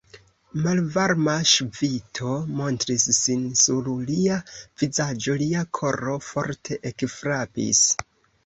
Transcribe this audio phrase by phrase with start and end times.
[0.61, 4.41] Malvarma ŝvito montris sin sur lia
[4.83, 7.85] vizaĝo; lia koro forte ekfrapis.